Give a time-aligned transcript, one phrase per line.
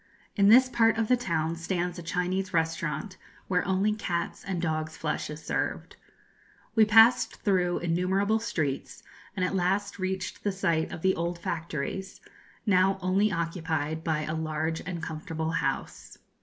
[0.35, 3.17] In this part of the town stands a Chinese restaurant
[3.47, 5.95] where only cats' and dogs' flesh is served.
[6.73, 9.03] We passed through innumerable streets,
[9.35, 12.19] and at last reached the site of the old factories,
[12.65, 16.17] now only occupied by a large and comfortable house.